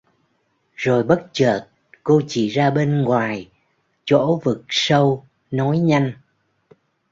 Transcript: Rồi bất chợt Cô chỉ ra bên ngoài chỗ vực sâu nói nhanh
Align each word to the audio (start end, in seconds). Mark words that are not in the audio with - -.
Rồi 0.75 1.03
bất 1.03 1.27
chợt 1.31 1.67
Cô 2.03 2.21
chỉ 2.27 2.47
ra 2.49 2.69
bên 2.69 3.01
ngoài 3.01 3.49
chỗ 4.05 4.39
vực 4.45 4.63
sâu 4.69 5.25
nói 5.51 5.77
nhanh 5.79 6.11